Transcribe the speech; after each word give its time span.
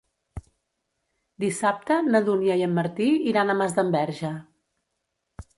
Dissabte 1.43 1.99
na 2.07 2.23
Dúnia 2.29 2.57
i 2.63 2.65
en 2.71 2.75
Martí 2.81 3.11
iran 3.33 3.55
a 3.55 3.57
Masdenverge. 3.63 4.33